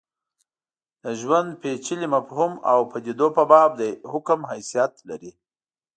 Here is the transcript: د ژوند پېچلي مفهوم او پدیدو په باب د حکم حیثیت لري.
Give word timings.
د 1.03 1.05
ژوند 1.19 1.49
پېچلي 1.61 2.07
مفهوم 2.15 2.53
او 2.71 2.79
پدیدو 2.91 3.27
په 3.37 3.43
باب 3.51 3.69
د 3.79 3.81
حکم 4.11 4.39
حیثیت 4.51 4.93
لري. 5.09 5.31